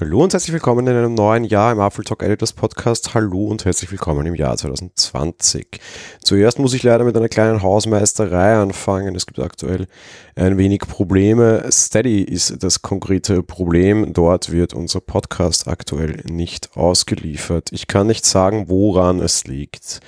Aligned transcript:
Hallo 0.00 0.22
und 0.22 0.32
herzlich 0.32 0.54
willkommen 0.54 0.86
in 0.86 0.96
einem 0.96 1.12
neuen 1.12 1.44
Jahr 1.44 1.72
im 1.72 1.78
Apple 1.78 2.04
Talk 2.04 2.22
Editors 2.22 2.54
Podcast. 2.54 3.12
Hallo 3.12 3.44
und 3.48 3.66
herzlich 3.66 3.90
willkommen 3.90 4.24
im 4.24 4.34
Jahr 4.34 4.56
2020. 4.56 5.78
Zuerst 6.24 6.58
muss 6.58 6.72
ich 6.72 6.82
leider 6.82 7.04
mit 7.04 7.18
einer 7.18 7.28
kleinen 7.28 7.60
Hausmeisterei 7.60 8.56
anfangen. 8.56 9.14
Es 9.14 9.26
gibt 9.26 9.40
aktuell 9.40 9.88
ein 10.36 10.56
wenig 10.56 10.80
Probleme. 10.88 11.66
Steady 11.70 12.22
ist 12.22 12.62
das 12.62 12.80
konkrete 12.80 13.42
Problem. 13.42 14.14
Dort 14.14 14.50
wird 14.50 14.72
unser 14.72 15.02
Podcast 15.02 15.68
aktuell 15.68 16.22
nicht 16.24 16.78
ausgeliefert. 16.78 17.68
Ich 17.70 17.86
kann 17.86 18.06
nicht 18.06 18.24
sagen, 18.24 18.70
woran 18.70 19.20
es 19.20 19.44
liegt. 19.44 20.00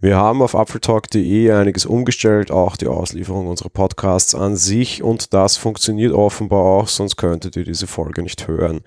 Wir 0.00 0.16
haben 0.16 0.42
auf 0.42 0.54
apfeltalk.de 0.54 1.50
einiges 1.52 1.86
umgestellt, 1.86 2.50
auch 2.50 2.76
die 2.76 2.86
Auslieferung 2.86 3.46
unserer 3.46 3.70
Podcasts 3.70 4.34
an 4.34 4.54
sich 4.54 5.02
und 5.02 5.32
das 5.32 5.56
funktioniert 5.56 6.12
offenbar 6.12 6.64
auch, 6.64 6.88
sonst 6.88 7.16
könntet 7.16 7.56
ihr 7.56 7.64
diese 7.64 7.86
Folge 7.86 8.22
nicht 8.22 8.46
hören. 8.46 8.82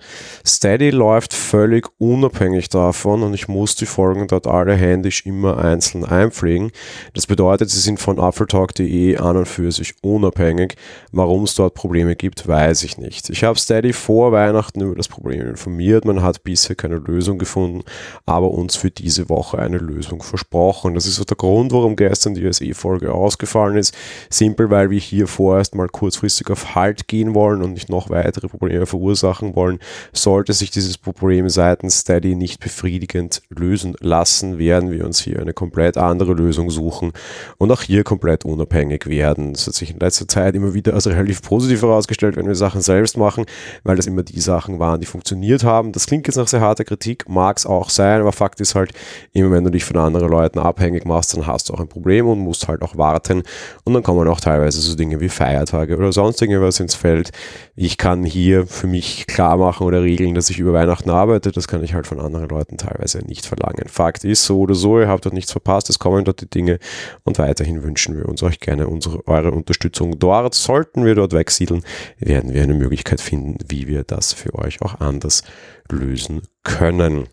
Steady 0.46 0.90
läuft 0.90 1.34
völlig 1.34 1.88
unabhängig 1.98 2.68
davon 2.68 3.24
und 3.24 3.34
ich 3.34 3.48
muss 3.48 3.74
die 3.74 3.86
Folgen 3.86 4.28
dort 4.28 4.46
alle 4.46 4.74
händisch 4.74 5.26
immer 5.26 5.58
einzeln 5.58 6.04
einpflegen. 6.04 6.70
Das 7.14 7.26
bedeutet, 7.26 7.70
sie 7.70 7.80
sind 7.80 7.98
von 7.98 8.20
apfeltalk.de 8.20 9.16
an 9.16 9.36
und 9.36 9.48
für 9.48 9.72
sich 9.72 9.94
unabhängig. 10.02 10.76
Warum 11.10 11.42
es 11.42 11.56
dort 11.56 11.74
Probleme 11.74 12.14
gibt, 12.14 12.46
weiß 12.46 12.84
ich 12.84 12.98
nicht. 12.98 13.30
Ich 13.30 13.42
habe 13.42 13.58
Steady 13.58 13.92
vor 13.92 14.30
Weihnachten 14.30 14.80
über 14.80 14.94
das 14.94 15.08
Problem 15.08 15.48
informiert. 15.48 16.04
Man 16.04 16.22
hat 16.22 16.44
bisher 16.44 16.76
keine 16.76 16.98
Lösung 16.98 17.38
gefunden, 17.38 17.82
aber 18.26 18.52
uns 18.52 18.76
für 18.76 18.92
diese 18.92 19.28
Woche 19.28 19.58
eine 19.58 19.78
Lösung 19.78 20.22
versprochen. 20.22 20.99
Das 21.00 21.06
ist 21.06 21.18
auch 21.18 21.24
der 21.24 21.38
Grund, 21.38 21.72
warum 21.72 21.96
gestern 21.96 22.34
die 22.34 22.52
SE-Folge 22.52 23.14
ausgefallen 23.14 23.78
ist. 23.78 23.96
Simpel, 24.28 24.68
weil 24.68 24.90
wir 24.90 24.98
hier 24.98 25.26
vorerst 25.28 25.74
mal 25.74 25.88
kurzfristig 25.88 26.50
auf 26.50 26.74
Halt 26.74 27.08
gehen 27.08 27.34
wollen 27.34 27.62
und 27.62 27.72
nicht 27.72 27.88
noch 27.88 28.10
weitere 28.10 28.48
Probleme 28.48 28.84
verursachen 28.84 29.56
wollen. 29.56 29.78
Sollte 30.12 30.52
sich 30.52 30.70
dieses 30.70 30.98
Problem 30.98 31.48
seitens 31.48 32.00
Steady 32.00 32.34
nicht 32.34 32.60
befriedigend 32.60 33.40
lösen 33.48 33.94
lassen, 34.00 34.58
werden 34.58 34.90
wir 34.90 35.06
uns 35.06 35.20
hier 35.20 35.40
eine 35.40 35.54
komplett 35.54 35.96
andere 35.96 36.34
Lösung 36.34 36.68
suchen 36.68 37.12
und 37.56 37.72
auch 37.72 37.80
hier 37.80 38.04
komplett 38.04 38.44
unabhängig 38.44 39.06
werden. 39.06 39.54
Das 39.54 39.68
hat 39.68 39.76
sich 39.76 39.92
in 39.92 40.00
letzter 40.00 40.28
Zeit 40.28 40.54
immer 40.54 40.74
wieder 40.74 40.92
als 40.92 41.06
relativ 41.06 41.40
positiv 41.40 41.80
herausgestellt, 41.80 42.36
wenn 42.36 42.46
wir 42.46 42.54
Sachen 42.54 42.82
selbst 42.82 43.16
machen, 43.16 43.46
weil 43.84 43.96
das 43.96 44.06
immer 44.06 44.22
die 44.22 44.40
Sachen 44.40 44.78
waren, 44.78 45.00
die 45.00 45.06
funktioniert 45.06 45.64
haben. 45.64 45.92
Das 45.92 46.04
klingt 46.04 46.26
jetzt 46.26 46.36
nach 46.36 46.46
sehr 46.46 46.60
harter 46.60 46.84
Kritik, 46.84 47.26
mag 47.26 47.56
es 47.56 47.64
auch 47.64 47.88
sein, 47.88 48.20
aber 48.20 48.32
Fakt 48.32 48.60
ist 48.60 48.74
halt, 48.74 48.92
immer 49.32 49.50
wenn 49.50 49.64
du 49.64 49.70
dich 49.70 49.84
von 49.84 49.96
anderen 49.96 50.28
Leuten 50.28 50.58
abhängig 50.90 51.04
machst, 51.04 51.36
dann 51.36 51.46
hast 51.46 51.68
du 51.68 51.74
auch 51.74 51.80
ein 51.80 51.88
Problem 51.88 52.26
und 52.26 52.40
musst 52.40 52.68
halt 52.68 52.82
auch 52.82 52.96
warten. 52.96 53.42
Und 53.84 53.94
dann 53.94 54.02
kommen 54.02 54.26
auch 54.28 54.40
teilweise 54.40 54.80
so 54.80 54.96
Dinge 54.96 55.20
wie 55.20 55.28
Feiertage 55.28 55.96
oder 55.96 56.12
sonst 56.12 56.42
irgendwas 56.42 56.80
ins 56.80 56.94
Feld. 56.94 57.30
Ich 57.76 57.96
kann 57.96 58.24
hier 58.24 58.66
für 58.66 58.86
mich 58.86 59.26
klar 59.26 59.56
machen 59.56 59.86
oder 59.86 60.02
regeln, 60.02 60.34
dass 60.34 60.50
ich 60.50 60.58
über 60.58 60.72
Weihnachten 60.72 61.10
arbeite. 61.10 61.52
Das 61.52 61.68
kann 61.68 61.82
ich 61.84 61.94
halt 61.94 62.06
von 62.06 62.20
anderen 62.20 62.48
Leuten 62.48 62.76
teilweise 62.76 63.18
nicht 63.18 63.46
verlangen. 63.46 63.88
Fakt 63.88 64.24
ist 64.24 64.44
so 64.44 64.60
oder 64.60 64.74
so, 64.74 64.98
ihr 64.98 65.08
habt 65.08 65.24
dort 65.24 65.34
nichts 65.34 65.52
verpasst, 65.52 65.88
es 65.90 65.98
kommen 65.98 66.24
dort 66.24 66.40
die 66.40 66.50
Dinge 66.50 66.78
und 67.24 67.38
weiterhin 67.38 67.82
wünschen 67.82 68.16
wir 68.16 68.28
uns 68.28 68.42
euch 68.42 68.60
gerne 68.60 68.88
unsere, 68.88 69.26
eure 69.26 69.52
Unterstützung 69.52 70.18
dort 70.18 70.54
sollten 70.54 71.04
wir 71.04 71.14
dort 71.14 71.32
wegsiedeln, 71.32 71.82
werden 72.18 72.52
wir 72.52 72.62
eine 72.62 72.74
Möglichkeit 72.74 73.20
finden, 73.20 73.58
wie 73.66 73.86
wir 73.86 74.04
das 74.04 74.32
für 74.32 74.54
euch 74.54 74.82
auch 74.82 75.00
anders 75.00 75.42
lösen 75.88 76.42
können. 76.62 77.28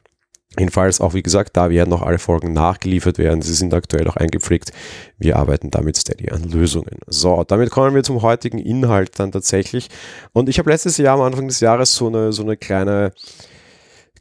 Jedenfalls 0.57 1.01
auch, 1.01 1.13
wie 1.13 1.21
gesagt, 1.21 1.57
da 1.57 1.69
werden 1.69 1.89
noch 1.89 2.01
alle 2.01 2.19
Folgen 2.19 2.53
nachgeliefert 2.53 3.17
werden. 3.17 3.41
Sie 3.41 3.53
sind 3.53 3.73
aktuell 3.73 4.07
auch 4.07 4.15
eingepflegt. 4.15 4.71
Wir 5.17 5.37
arbeiten 5.37 5.69
damit 5.71 5.97
steady 5.97 6.31
an 6.31 6.43
Lösungen. 6.43 6.99
So, 7.05 7.43
damit 7.43 7.69
kommen 7.69 7.93
wir 7.93 8.03
zum 8.03 8.21
heutigen 8.21 8.57
Inhalt 8.57 9.19
dann 9.19 9.31
tatsächlich. 9.31 9.89
Und 10.33 10.47
ich 10.49 10.57
habe 10.57 10.71
letztes 10.71 10.97
Jahr 10.97 11.15
am 11.15 11.21
Anfang 11.21 11.47
des 11.47 11.59
Jahres 11.59 11.93
so 11.93 12.07
eine, 12.07 12.31
so 12.31 12.43
eine 12.43 12.55
kleine, 12.55 13.11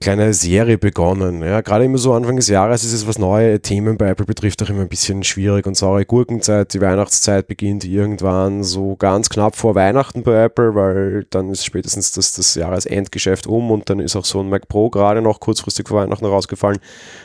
kleine 0.00 0.34
Serie 0.34 0.78
begonnen. 0.78 1.42
Ja, 1.42 1.60
gerade 1.60 1.84
immer 1.84 1.98
so 1.98 2.12
Anfang 2.12 2.36
des 2.36 2.48
Jahres 2.48 2.84
ist 2.84 2.92
es, 2.92 3.06
was 3.06 3.18
neue 3.18 3.60
Themen 3.60 3.96
bei 3.96 4.08
Apple 4.08 4.26
betrifft, 4.26 4.62
auch 4.62 4.68
immer 4.68 4.82
ein 4.82 4.88
bisschen 4.88 5.24
schwierig 5.24 5.66
und 5.66 5.76
saure 5.76 6.04
Gurkenzeit. 6.04 6.72
Die 6.74 6.80
Weihnachtszeit 6.80 7.46
beginnt 7.46 7.84
irgendwann 7.84 8.62
so 8.62 8.96
ganz 8.96 9.28
knapp 9.28 9.56
vor 9.56 9.74
Weihnachten 9.74 10.22
bei 10.22 10.44
Apple, 10.44 10.74
weil 10.74 11.26
dann 11.30 11.50
ist 11.50 11.64
spätestens 11.64 12.12
das, 12.12 12.32
das 12.32 12.54
Jahresendgeschäft 12.54 13.46
um 13.46 13.70
und 13.70 13.88
dann 13.90 14.00
ist 14.00 14.16
auch 14.16 14.24
so 14.24 14.40
ein 14.40 14.48
Mac 14.48 14.68
Pro 14.68 14.90
gerade 14.90 15.22
noch 15.22 15.40
kurzfristig 15.40 15.88
vor 15.88 16.02
Weihnachten 16.02 16.24
rausgefallen. 16.24 16.78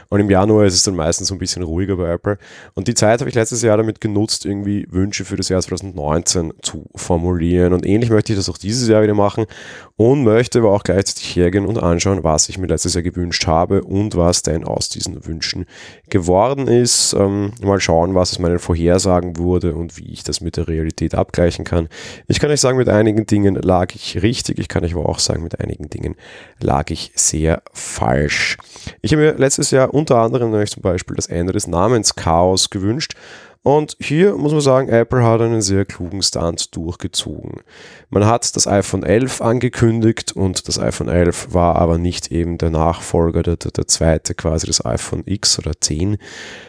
Und 0.09 0.19
im 0.19 0.29
Januar 0.29 0.65
ist 0.65 0.75
es 0.75 0.83
dann 0.83 0.95
meistens 0.95 1.29
so 1.29 1.35
ein 1.35 1.39
bisschen 1.39 1.63
ruhiger 1.63 1.95
bei 1.95 2.11
Apple. 2.11 2.37
Und 2.73 2.87
die 2.87 2.93
Zeit 2.93 3.21
habe 3.21 3.29
ich 3.29 3.35
letztes 3.35 3.61
Jahr 3.61 3.77
damit 3.77 4.01
genutzt, 4.01 4.45
irgendwie 4.45 4.85
Wünsche 4.89 5.25
für 5.25 5.37
das 5.37 5.49
Jahr 5.49 5.61
2019 5.61 6.53
zu 6.61 6.85
formulieren. 6.95 7.73
Und 7.73 7.85
ähnlich 7.85 8.09
möchte 8.09 8.33
ich 8.33 8.39
das 8.39 8.49
auch 8.49 8.57
dieses 8.57 8.87
Jahr 8.87 9.03
wieder 9.03 9.13
machen 9.13 9.45
und 9.97 10.23
möchte 10.23 10.59
aber 10.59 10.71
auch 10.71 10.83
gleichzeitig 10.83 11.35
hergehen 11.35 11.65
und 11.65 11.77
anschauen, 11.77 12.23
was 12.23 12.49
ich 12.49 12.57
mir 12.61 12.67
letztes 12.67 12.93
Jahr 12.93 13.03
gewünscht 13.03 13.47
habe 13.47 13.83
und 13.83 14.15
was 14.15 14.41
denn 14.43 14.63
aus 14.63 14.89
diesen 14.89 15.25
Wünschen 15.25 15.65
geworden 16.09 16.67
ist. 16.67 17.13
Ähm, 17.13 17.51
mal 17.61 17.79
schauen, 17.79 18.15
was 18.15 18.31
aus 18.31 18.39
meinen 18.39 18.59
Vorhersagen 18.59 19.37
wurde 19.37 19.75
und 19.75 19.97
wie 19.97 20.11
ich 20.11 20.23
das 20.23 20.41
mit 20.41 20.57
der 20.57 20.67
Realität 20.67 21.15
abgleichen 21.15 21.65
kann. 21.65 21.89
Ich 22.27 22.39
kann 22.39 22.51
euch 22.51 22.61
sagen, 22.61 22.77
mit 22.77 22.89
einigen 22.89 23.25
Dingen 23.25 23.55
lag 23.55 23.93
ich 23.95 24.21
richtig. 24.21 24.59
Ich 24.59 24.67
kann 24.67 24.83
euch 24.83 24.93
aber 24.93 25.09
auch 25.09 25.19
sagen, 25.19 25.43
mit 25.43 25.59
einigen 25.59 25.89
Dingen 25.89 26.15
lag 26.59 26.89
ich 26.89 27.11
sehr 27.15 27.61
falsch. 27.73 28.57
Ich 29.01 29.11
habe 29.11 29.23
mir 29.23 29.33
letztes 29.33 29.71
Jahr 29.71 29.93
unter 29.93 30.17
anderem 30.17 30.51
nämlich 30.51 30.71
zum 30.71 30.81
Beispiel 30.81 31.15
das 31.15 31.27
Ende 31.27 31.53
des 31.53 31.67
Namenschaos 31.67 32.69
gewünscht 32.69 33.15
und 33.63 33.95
hier 33.99 34.35
muss 34.37 34.53
man 34.53 34.61
sagen, 34.61 34.89
Apple 34.89 35.23
hat 35.23 35.39
einen 35.39 35.61
sehr 35.61 35.85
klugen 35.85 36.23
Stunt 36.23 36.75
durchgezogen. 36.75 37.61
Man 38.09 38.25
hat 38.25 38.55
das 38.55 38.67
iPhone 38.67 39.03
11 39.03 39.39
angekündigt 39.39 40.31
und 40.31 40.67
das 40.67 40.79
iPhone 40.79 41.09
11 41.09 41.53
war 41.53 41.75
aber 41.75 41.99
nicht 41.99 42.31
eben 42.31 42.57
der 42.57 42.71
Nachfolger, 42.71 43.43
der, 43.43 43.57
der, 43.57 43.69
der 43.69 43.87
zweite 43.87 44.33
quasi 44.33 44.65
das 44.65 44.83
iPhone 44.83 45.21
X 45.27 45.59
oder 45.59 45.79
10, 45.79 46.17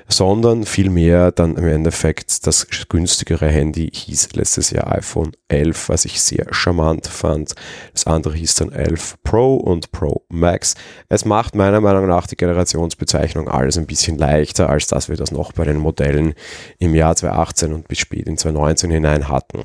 sondern 0.07 0.65
vielmehr 0.65 1.33
dann 1.33 1.57
im 1.57 1.67
Endeffekt 1.67 2.47
das 2.47 2.67
günstigere 2.91 3.49
Handy 3.49 3.91
hieß 3.91 4.35
letztes 4.35 4.71
Jahr 4.71 4.93
iPhone 4.93 5.33
11, 5.49 5.89
was 5.89 6.05
ich 6.05 6.21
sehr 6.21 6.47
charmant 6.51 7.07
fand. 7.07 7.55
Das 7.95 8.07
andere 8.07 8.35
hieß 8.35 8.55
dann 8.57 8.71
11 8.71 9.17
Pro 9.23 9.57
und 9.57 9.93
Pro 9.93 10.25
Max. 10.29 10.75
Es 11.09 11.25
macht 11.25 11.55
meiner 11.55 11.81
Meinung 11.81 12.07
nach 12.07 12.27
die 12.27 12.37
Generationsbezeichnung 12.37 13.49
alles 13.49 13.79
ein 13.79 13.87
bisschen 13.87 14.19
leichter, 14.19 14.69
als 14.69 14.89
dass 14.89 15.09
wir 15.09 15.17
das 15.17 15.31
noch 15.31 15.53
bei 15.53 15.65
den 15.65 15.79
Modellen 15.79 16.35
im 16.83 16.95
Jahr 16.95 17.15
2018 17.15 17.73
und 17.73 17.89
bis 17.89 17.99
spät 17.99 18.27
in 18.27 18.37
2019 18.37 18.91
hinein 18.91 19.29
hatten. 19.29 19.63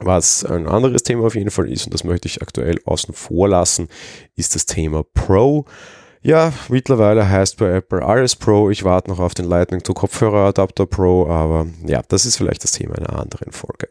Was 0.00 0.44
ein 0.44 0.66
anderes 0.66 1.02
Thema 1.02 1.26
auf 1.26 1.34
jeden 1.34 1.50
Fall 1.50 1.70
ist, 1.70 1.84
und 1.84 1.94
das 1.94 2.04
möchte 2.04 2.26
ich 2.26 2.42
aktuell 2.42 2.80
außen 2.84 3.14
vor 3.14 3.48
lassen, 3.48 3.88
ist 4.34 4.54
das 4.54 4.66
Thema 4.66 5.04
Pro. 5.14 5.66
Ja, 6.22 6.52
mittlerweile 6.68 7.28
heißt 7.28 7.58
bei 7.58 7.76
Apple 7.76 8.04
alles 8.04 8.34
Pro. 8.36 8.68
Ich 8.68 8.84
warte 8.84 9.10
noch 9.10 9.20
auf 9.20 9.34
den 9.34 9.46
Lightning 9.46 9.82
to 9.82 9.94
Kopfhöreradapter 9.94 10.86
Pro, 10.86 11.28
aber 11.28 11.66
ja, 11.86 12.02
das 12.08 12.26
ist 12.26 12.36
vielleicht 12.36 12.64
das 12.64 12.72
Thema 12.72 12.96
einer 12.96 13.18
anderen 13.18 13.52
Folge. 13.52 13.88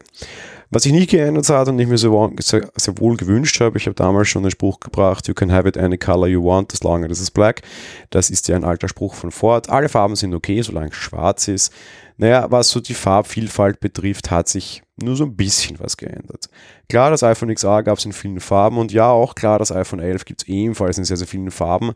Was 0.72 0.84
sich 0.84 0.92
nicht 0.92 1.10
geändert 1.10 1.48
hat 1.48 1.66
und 1.66 1.78
ich 1.80 1.88
mir 1.88 1.98
sehr, 1.98 2.12
sehr, 2.40 2.98
wohl 2.98 3.16
gewünscht 3.16 3.60
habe, 3.60 3.76
ich 3.78 3.86
habe 3.86 3.96
damals 3.96 4.28
schon 4.28 4.44
den 4.44 4.52
Spruch 4.52 4.78
gebracht, 4.78 5.26
you 5.26 5.34
can 5.34 5.50
have 5.50 5.66
it 5.66 5.76
any 5.76 5.98
color 5.98 6.28
you 6.28 6.44
want, 6.44 6.72
as 6.72 6.84
long 6.84 7.04
as 7.04 7.18
it's 7.18 7.30
black. 7.30 7.62
Das 8.10 8.30
ist 8.30 8.46
ja 8.46 8.54
ein 8.54 8.62
alter 8.62 8.88
Spruch 8.88 9.14
von 9.14 9.32
Ford. 9.32 9.68
Alle 9.68 9.88
Farben 9.88 10.14
sind 10.14 10.32
okay, 10.32 10.62
solange 10.62 10.90
es 10.90 10.94
schwarz 10.94 11.48
ist. 11.48 11.72
Naja, 12.20 12.50
was 12.50 12.68
so 12.68 12.80
die 12.80 12.92
Farbvielfalt 12.92 13.80
betrifft, 13.80 14.30
hat 14.30 14.46
sich 14.46 14.82
nur 15.02 15.16
so 15.16 15.24
ein 15.24 15.36
bisschen 15.36 15.80
was 15.80 15.96
geändert. 15.96 16.50
Klar, 16.86 17.10
das 17.10 17.22
iPhone 17.22 17.54
XR 17.54 17.82
gab 17.82 17.96
es 17.96 18.04
in 18.04 18.12
vielen 18.12 18.40
Farben 18.40 18.76
und 18.76 18.92
ja, 18.92 19.08
auch 19.10 19.34
klar, 19.34 19.58
das 19.58 19.72
iPhone 19.72 20.00
11 20.00 20.26
gibt 20.26 20.42
es 20.42 20.48
ebenfalls 20.48 20.98
in 20.98 21.04
sehr, 21.04 21.16
sehr 21.16 21.26
vielen 21.26 21.50
Farben. 21.50 21.92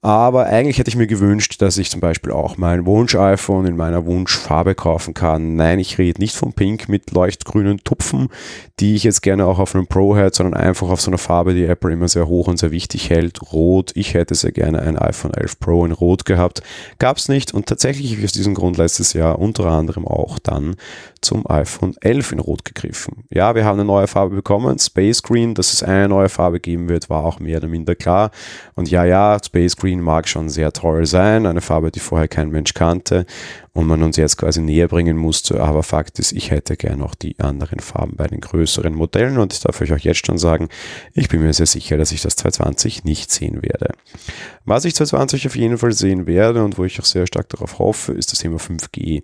Aber 0.00 0.46
eigentlich 0.46 0.78
hätte 0.78 0.90
ich 0.90 0.96
mir 0.96 1.08
gewünscht, 1.08 1.60
dass 1.60 1.76
ich 1.76 1.90
zum 1.90 2.00
Beispiel 2.00 2.30
auch 2.30 2.56
mein 2.56 2.86
Wunsch-iPhone 2.86 3.66
in 3.66 3.76
meiner 3.76 4.06
Wunschfarbe 4.06 4.76
kaufen 4.76 5.12
kann. 5.12 5.56
Nein, 5.56 5.80
ich 5.80 5.98
rede 5.98 6.20
nicht 6.20 6.36
von 6.36 6.52
Pink 6.52 6.88
mit 6.88 7.10
leuchtgrünen 7.10 7.78
Tupfen, 7.82 8.28
die 8.78 8.94
ich 8.94 9.02
jetzt 9.02 9.22
gerne 9.22 9.44
auch 9.46 9.58
auf 9.58 9.74
einem 9.74 9.88
Pro 9.88 10.16
hätte, 10.16 10.36
sondern 10.36 10.60
einfach 10.60 10.88
auf 10.88 11.00
so 11.00 11.10
einer 11.10 11.18
Farbe, 11.18 11.52
die 11.52 11.64
Apple 11.64 11.92
immer 11.92 12.06
sehr 12.06 12.28
hoch 12.28 12.46
und 12.46 12.60
sehr 12.60 12.70
wichtig 12.70 13.10
hält. 13.10 13.52
Rot. 13.52 13.90
Ich 13.94 14.14
hätte 14.14 14.36
sehr 14.36 14.52
gerne 14.52 14.80
ein 14.82 14.96
iPhone 14.96 15.34
11 15.34 15.58
Pro 15.58 15.84
in 15.84 15.90
Rot 15.90 16.24
gehabt. 16.24 16.62
Gab 17.00 17.16
es 17.16 17.28
nicht 17.28 17.52
und 17.52 17.66
tatsächlich 17.66 18.12
habe 18.12 18.20
ich 18.20 18.26
aus 18.26 18.32
diesem 18.32 18.54
Grund 18.54 18.76
letztes 18.76 19.14
Jahr 19.14 19.40
unter 19.40 19.66
anderem 19.66 20.06
auch 20.06 20.38
dann 20.38 20.76
zum 21.20 21.44
iPhone 21.50 21.96
11 22.00 22.32
in 22.32 22.38
Rot 22.38 22.64
gegriffen. 22.64 23.24
Ja, 23.30 23.56
wir 23.56 23.64
haben 23.64 23.80
eine 23.80 23.86
neue 23.86 24.06
Farbe 24.06 24.36
bekommen. 24.36 24.78
Space 24.78 25.24
Green, 25.24 25.54
dass 25.54 25.72
es 25.72 25.82
eine 25.82 26.08
neue 26.08 26.28
Farbe 26.28 26.60
geben 26.60 26.88
wird, 26.88 27.10
war 27.10 27.24
auch 27.24 27.40
mehr 27.40 27.58
oder 27.58 27.66
minder 27.66 27.96
klar. 27.96 28.30
Und 28.74 28.88
ja, 28.88 29.04
ja, 29.04 29.36
Space 29.44 29.76
Green 29.76 29.87
Green 29.88 30.02
mag 30.02 30.28
schon 30.28 30.50
sehr 30.50 30.74
toll 30.74 31.06
sein, 31.06 31.46
eine 31.46 31.62
Farbe, 31.62 31.90
die 31.90 32.00
vorher 32.00 32.28
kein 32.28 32.50
Mensch 32.50 32.74
kannte 32.74 33.24
und 33.72 33.86
man 33.86 34.02
uns 34.02 34.16
jetzt 34.16 34.38
quasi 34.38 34.60
näher 34.60 34.88
bringen 34.88 35.16
musste. 35.16 35.60
Aber 35.60 35.82
Fakt 35.82 36.18
ist, 36.18 36.32
ich 36.32 36.50
hätte 36.50 36.76
gern 36.76 37.02
auch 37.02 37.14
die 37.14 37.38
anderen 37.38 37.80
Farben 37.80 38.16
bei 38.16 38.26
den 38.26 38.40
größeren 38.40 38.94
Modellen 38.94 39.38
und 39.38 39.52
ich 39.52 39.60
darf 39.60 39.80
euch 39.80 39.92
auch 39.92 39.98
jetzt 39.98 40.26
schon 40.26 40.38
sagen, 40.38 40.68
ich 41.14 41.28
bin 41.28 41.40
mir 41.40 41.52
sehr 41.52 41.66
sicher, 41.66 41.96
dass 41.96 42.12
ich 42.12 42.22
das 42.22 42.36
220 42.36 43.04
nicht 43.04 43.30
sehen 43.30 43.62
werde. 43.62 43.92
Was 44.64 44.84
ich 44.84 44.94
220 44.94 45.46
auf 45.46 45.56
jeden 45.56 45.78
Fall 45.78 45.92
sehen 45.92 46.26
werde 46.26 46.62
und 46.62 46.76
wo 46.76 46.84
ich 46.84 47.00
auch 47.00 47.04
sehr 47.04 47.26
stark 47.26 47.48
darauf 47.48 47.78
hoffe, 47.78 48.12
ist 48.12 48.32
das 48.32 48.40
Thema 48.40 48.58
5G. 48.58 49.22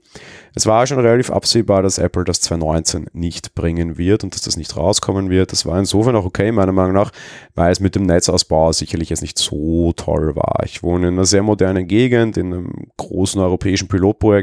Es 0.54 0.66
war 0.66 0.86
schon 0.86 0.98
relativ 1.00 1.30
absehbar, 1.30 1.82
dass 1.82 1.98
Apple 1.98 2.24
das 2.24 2.40
2019 2.40 3.08
nicht 3.12 3.54
bringen 3.54 3.98
wird 3.98 4.24
und 4.24 4.34
dass 4.34 4.42
das 4.42 4.56
nicht 4.56 4.76
rauskommen 4.76 5.30
wird. 5.30 5.52
Das 5.52 5.66
war 5.66 5.78
insofern 5.78 6.16
auch 6.16 6.24
okay, 6.24 6.52
meiner 6.52 6.72
Meinung 6.72 6.94
nach, 6.94 7.10
weil 7.54 7.72
es 7.72 7.80
mit 7.80 7.94
dem 7.94 8.06
Netzausbau 8.06 8.72
sicherlich 8.72 9.10
jetzt 9.10 9.20
nicht 9.20 9.36
so 9.36 9.92
toll 9.92 10.34
war. 10.36 10.62
Ich 10.64 10.82
wohne 10.82 11.08
in 11.08 11.14
einer 11.14 11.26
sehr 11.26 11.42
modernen 11.42 11.88
Gegend, 11.88 12.36
in 12.36 12.46
einem 12.52 12.72
großen 12.96 13.40
europäischen 13.40 13.88
Pilotprojekt. 13.88 14.33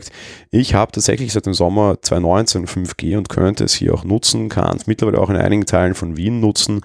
Ich 0.49 0.73
habe 0.73 0.91
tatsächlich 0.91 1.33
seit 1.33 1.45
dem 1.45 1.53
Sommer 1.53 2.01
2019 2.01 2.67
5G 2.67 3.17
und 3.17 3.29
könnte 3.29 3.63
es 3.63 3.73
hier 3.73 3.93
auch 3.93 4.03
nutzen, 4.03 4.49
kann 4.49 4.77
es 4.77 4.88
mittlerweile 4.88 5.19
auch 5.19 5.29
in 5.29 5.35
einigen 5.35 5.65
Teilen 5.65 5.95
von 5.95 6.17
Wien 6.17 6.39
nutzen. 6.39 6.81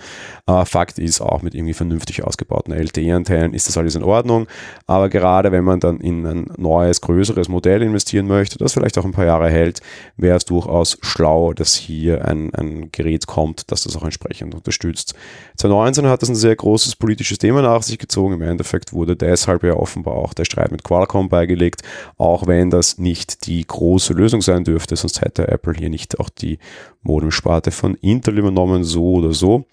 Äh, 0.46 0.64
Fakt 0.64 0.98
ist, 0.98 1.20
auch 1.20 1.42
mit 1.42 1.54
irgendwie 1.54 1.74
vernünftig 1.74 2.22
ausgebauten 2.24 2.72
LTE-Antennen 2.72 3.54
ist 3.54 3.68
das 3.68 3.76
alles 3.76 3.94
in 3.94 4.02
Ordnung. 4.02 4.46
Aber 4.86 5.08
gerade 5.08 5.52
wenn 5.52 5.64
man 5.64 5.80
dann 5.80 6.00
in 6.00 6.26
ein 6.26 6.50
neues, 6.56 7.00
größeres 7.00 7.48
Modell 7.48 7.82
investieren 7.82 8.26
möchte, 8.26 8.58
das 8.58 8.72
vielleicht 8.72 8.98
auch 8.98 9.04
ein 9.04 9.12
paar 9.12 9.26
Jahre 9.26 9.50
hält, 9.50 9.80
wäre 10.16 10.36
es 10.36 10.44
durchaus 10.44 10.98
schlau, 11.02 11.52
dass 11.52 11.74
hier 11.74 12.24
ein, 12.24 12.54
ein 12.54 12.90
Gerät 12.92 13.26
kommt, 13.26 13.70
das 13.70 13.84
das 13.84 13.96
auch 13.96 14.04
entsprechend 14.04 14.54
unterstützt. 14.54 15.14
2019 15.56 16.06
hat 16.06 16.22
das 16.22 16.28
ein 16.28 16.34
sehr 16.34 16.54
großes 16.54 16.96
politisches 16.96 17.38
Thema 17.38 17.62
nach 17.62 17.82
sich 17.82 17.98
gezogen. 17.98 18.34
Im 18.34 18.42
Endeffekt 18.42 18.92
wurde 18.92 19.16
deshalb 19.16 19.62
ja 19.62 19.74
offenbar 19.74 20.14
auch 20.14 20.34
der 20.34 20.44
Streit 20.44 20.70
mit 20.70 20.84
Qualcomm 20.84 21.28
beigelegt, 21.28 21.82
auch 22.18 22.46
wenn 22.46 22.70
das 22.70 22.95
nicht 22.98 23.46
die 23.46 23.66
große 23.66 24.12
Lösung 24.12 24.42
sein 24.42 24.64
dürfte, 24.64 24.96
sonst 24.96 25.20
hätte 25.20 25.48
Apple 25.48 25.74
hier 25.74 25.90
nicht 25.90 26.18
auch 26.20 26.28
die 26.28 26.58
Modemsparte 27.02 27.70
von 27.70 27.94
Intel 27.96 28.38
übernommen, 28.38 28.84
so 28.84 29.14
oder 29.14 29.32
so. 29.32 29.66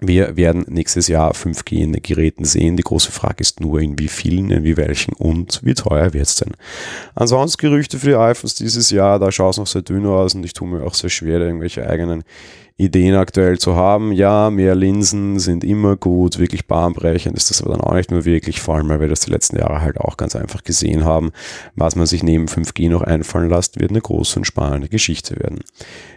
Wir 0.00 0.36
werden 0.36 0.64
nächstes 0.68 1.08
Jahr 1.08 1.32
5G 1.32 1.78
in 1.78 1.92
den 1.92 2.02
Geräten 2.02 2.44
sehen. 2.44 2.76
Die 2.76 2.84
große 2.84 3.10
Frage 3.10 3.40
ist 3.40 3.58
nur, 3.58 3.80
in 3.80 3.98
wie 3.98 4.06
vielen, 4.06 4.50
in 4.52 4.62
wie 4.62 4.76
welchen 4.76 5.12
und 5.12 5.60
wie 5.64 5.74
teuer 5.74 6.12
wird 6.12 6.26
es 6.26 6.36
denn. 6.36 6.52
Ansonsten 7.16 7.60
Gerüchte 7.60 7.98
für 7.98 8.10
die 8.10 8.14
iPhones 8.14 8.54
dieses 8.54 8.90
Jahr, 8.90 9.18
da 9.18 9.32
schaut 9.32 9.54
es 9.54 9.58
noch 9.58 9.66
sehr 9.66 9.82
dünn 9.82 10.06
aus 10.06 10.34
und 10.34 10.44
ich 10.44 10.52
tue 10.52 10.68
mir 10.68 10.84
auch 10.84 10.94
sehr 10.94 11.10
schwer, 11.10 11.40
irgendwelche 11.40 11.88
eigenen 11.88 12.22
Ideen 12.80 13.16
aktuell 13.16 13.58
zu 13.58 13.74
haben. 13.74 14.12
Ja, 14.12 14.50
mehr 14.50 14.76
Linsen 14.76 15.40
sind 15.40 15.64
immer 15.64 15.96
gut, 15.96 16.38
wirklich 16.38 16.68
bahnbrechend 16.68 17.36
ist 17.36 17.50
das 17.50 17.60
aber 17.60 17.72
dann 17.72 17.80
auch 17.80 17.94
nicht 17.94 18.12
mehr 18.12 18.24
wirklich, 18.24 18.60
vor 18.60 18.76
allem 18.76 18.88
weil 18.88 19.00
wir 19.00 19.08
das 19.08 19.20
die 19.20 19.32
letzten 19.32 19.58
Jahre 19.58 19.80
halt 19.80 19.98
auch 19.98 20.16
ganz 20.16 20.36
einfach 20.36 20.62
gesehen 20.62 21.04
haben. 21.04 21.32
Was 21.74 21.96
man 21.96 22.06
sich 22.06 22.22
neben 22.22 22.46
5G 22.46 22.88
noch 22.88 23.02
einfallen 23.02 23.50
lässt, 23.50 23.80
wird 23.80 23.90
eine 23.90 24.00
große 24.00 24.38
und 24.38 24.44
spannende 24.44 24.88
Geschichte 24.88 25.36
werden. 25.40 25.58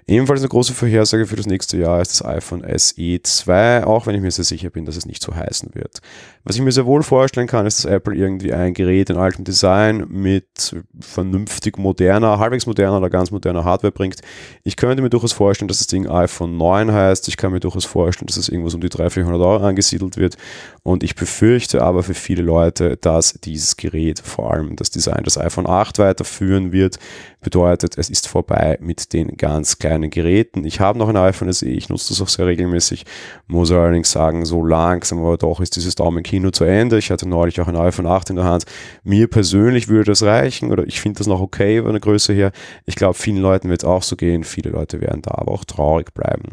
Ebenfalls 0.06 0.42
eine 0.42 0.50
große 0.50 0.74
Vorhersage 0.74 1.26
für 1.26 1.36
das 1.36 1.48
nächste 1.48 1.78
Jahr 1.78 2.00
ist 2.00 2.12
das 2.12 2.26
iPhone 2.26 2.64
SE 2.78 3.20
2, 3.24 3.86
auch 3.86 4.06
wenn 4.06 4.14
ich 4.14 4.22
mir 4.22 4.30
sehr 4.30 4.46
sicher 4.46 4.70
bin, 4.70 4.86
dass 4.86 4.98
es 4.98 5.06
nicht 5.08 5.24
so 5.24 5.36
heißen 5.36 5.74
wird. 5.74 6.00
Was 6.44 6.56
ich 6.56 6.62
mir 6.62 6.72
sehr 6.72 6.86
wohl 6.86 7.02
vorstellen 7.02 7.48
kann, 7.48 7.66
ist, 7.66 7.84
dass 7.84 7.92
Apple 7.92 8.16
irgendwie 8.16 8.54
ein 8.54 8.74
Gerät 8.74 9.10
in 9.10 9.18
altem 9.18 9.46
Design 9.46 10.06
mit 10.10 10.76
vernünftig 11.00 11.78
moderner, 11.78 12.40
halbwegs 12.40 12.66
moderner 12.66 12.98
oder 12.98 13.10
ganz 13.10 13.32
moderner 13.32 13.64
Hardware 13.64 13.92
bringt. 13.92 14.22
Ich 14.64 14.76
könnte 14.76 15.02
mir 15.02 15.10
durchaus 15.10 15.34
vorstellen, 15.34 15.68
dass 15.68 15.78
das 15.78 15.88
Ding 15.88 16.08
iPhone 16.08 16.51
9 16.58 16.92
heißt. 16.92 17.28
Ich 17.28 17.38
kann 17.38 17.52
mir 17.52 17.60
durchaus 17.60 17.86
vorstellen, 17.86 18.28
dass 18.28 18.38
es 18.38 18.50
irgendwas 18.50 18.74
um 18.74 18.82
die 18.82 18.90
300, 18.90 19.14
400 19.14 19.42
Euro 19.42 19.66
angesiedelt 19.66 20.18
wird. 20.18 20.38
Und 20.84 21.04
ich 21.04 21.16
befürchte 21.16 21.82
aber 21.82 22.04
für 22.04 22.14
viele 22.14 22.42
Leute, 22.42 22.98
dass 22.98 23.34
dieses 23.34 23.78
Gerät 23.78 24.20
vor 24.20 24.54
allem 24.54 24.76
das 24.76 24.90
Design 24.90 25.24
des 25.24 25.38
iPhone 25.38 25.68
8 25.68 26.00
weiterführen 26.00 26.72
wird. 26.72 27.00
Bedeutet, 27.42 27.98
es 27.98 28.10
ist 28.10 28.28
vorbei 28.28 28.78
mit 28.82 29.14
den 29.14 29.36
ganz 29.36 29.80
kleinen 29.80 30.10
Geräten. 30.10 30.64
Ich 30.64 30.80
habe 30.80 31.00
noch 31.00 31.10
ein 31.10 31.18
iPhone 31.18 31.52
SE, 31.52 31.68
ich 31.68 31.90
nutze 31.90 32.10
das 32.10 32.22
auch 32.22 32.28
sehr 32.28 32.46
regelmäßig, 32.46 33.06
muss 33.48 33.72
allerdings 33.72 34.12
sagen, 34.12 34.46
so 34.46 34.64
langsam, 34.64 35.20
aber 35.20 35.38
doch 35.38 35.60
ist 35.60 35.76
dieses 35.76 35.96
Daumenkino 35.96 36.52
zu 36.52 36.66
Ende. 36.66 37.00
Ich 37.00 37.10
hatte 37.10 37.28
neulich 37.28 37.60
auch 37.60 37.68
ein 37.68 37.76
iPhone 37.76 38.06
8 38.06 38.30
in 38.30 38.36
der 38.36 38.46
Hand. 38.46 38.66
Mir 39.04 39.28
persönlich 39.28 39.88
würde 39.88 40.12
das 40.12 40.22
reichen 40.22 40.72
oder 40.72 40.86
ich 40.86 41.02
finde 41.02 41.18
das 41.18 41.28
noch 41.28 41.42
okay 41.42 41.82
von 41.82 41.92
der 41.92 42.00
Größe 42.00 42.34
her. 42.34 42.52
Ich 42.86 42.96
glaube, 42.96 43.16
vielen 43.16 43.42
Leuten 43.42 43.70
wird 43.70 43.82
es 43.82 43.90
auch 43.90 44.04
so 44.04 44.16
gehen. 44.16 44.44
Viele 44.44 44.70
Leute 44.70 45.02
werden 45.02 45.24
da 45.24 45.32
aber 45.32 45.52
auch 45.52 45.66
traurig 45.66 46.14
bleiben. 46.14 46.50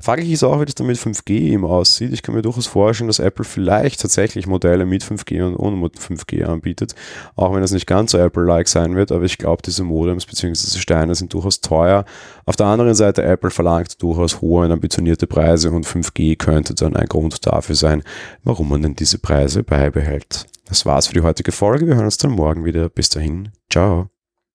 Fraglich 0.00 0.30
ist 0.30 0.44
auch, 0.44 0.60
wie 0.60 0.66
das 0.66 0.76
dann 0.76 0.86
mit 0.86 0.98
5G 0.98 1.30
eben 1.30 1.64
aussieht. 1.64 2.12
Ich 2.12 2.22
kann 2.22 2.34
mir 2.34 2.42
durchaus 2.42 2.68
vorstellen, 2.68 3.08
dass 3.08 3.18
Apple 3.18 3.44
vielleicht 3.44 4.00
tatsächlich 4.00 4.46
Modelle 4.46 4.86
mit 4.86 5.02
5G 5.02 5.42
und 5.44 5.56
ohne 5.56 5.84
5G 5.84 6.44
anbietet, 6.44 6.94
auch 7.34 7.52
wenn 7.52 7.60
das 7.60 7.72
nicht 7.72 7.86
ganz 7.86 8.12
so 8.12 8.18
Apple-like 8.18 8.68
sein 8.68 8.94
wird, 8.94 9.10
aber 9.10 9.24
ich 9.24 9.38
glaube, 9.38 9.62
diese 9.64 9.82
Modems 9.82 10.27
bzw. 10.28 10.78
Steine 10.78 11.14
sind 11.14 11.34
durchaus 11.34 11.60
teuer. 11.60 12.04
Auf 12.46 12.56
der 12.56 12.66
anderen 12.66 12.94
Seite, 12.94 13.22
Apple 13.22 13.50
verlangt 13.50 14.02
durchaus 14.02 14.40
hohe 14.40 14.64
und 14.64 14.72
ambitionierte 14.72 15.26
Preise 15.26 15.70
und 15.70 15.86
5G 15.86 16.36
könnte 16.36 16.74
dann 16.74 16.96
ein 16.96 17.06
Grund 17.06 17.46
dafür 17.46 17.74
sein, 17.74 18.02
warum 18.44 18.68
man 18.68 18.82
denn 18.82 18.94
diese 18.94 19.18
Preise 19.18 19.62
beibehält. 19.62 20.46
Das 20.66 20.84
war's 20.84 21.06
für 21.06 21.14
die 21.14 21.22
heutige 21.22 21.52
Folge. 21.52 21.86
Wir 21.86 21.94
hören 21.94 22.04
uns 22.04 22.18
dann 22.18 22.32
morgen 22.32 22.64
wieder. 22.64 22.88
Bis 22.88 23.08
dahin. 23.08 23.50
Ciao. 23.70 24.10